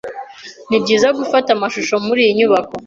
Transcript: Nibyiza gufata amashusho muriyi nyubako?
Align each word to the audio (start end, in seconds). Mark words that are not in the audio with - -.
Nibyiza 0.69 1.07
gufata 1.19 1.49
amashusho 1.53 1.93
muriyi 2.05 2.31
nyubako? 2.37 2.73